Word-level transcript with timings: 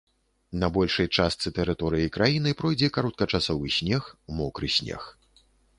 На 0.61 0.69
большай 0.77 1.09
частцы 1.17 1.47
тэрыторыі 1.59 2.11
краіны 2.17 2.55
пройдзе 2.63 2.87
кароткачасовы 2.99 3.67
снег, 3.79 4.13
мокры 4.41 4.67
снег. 4.81 5.01